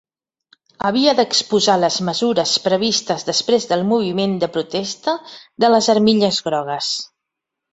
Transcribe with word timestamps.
Havia 0.89 1.11
d'exposar 1.17 1.75
les 1.81 1.97
mesures 2.07 2.53
previstes 2.63 3.27
després 3.29 3.69
del 3.73 3.85
moviment 3.93 4.33
de 4.45 4.49
protesta 4.57 5.15
de 5.65 5.71
les 5.75 5.91
armilles 5.97 6.41
grogues. 6.49 6.91